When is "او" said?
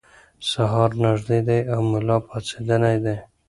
1.73-1.79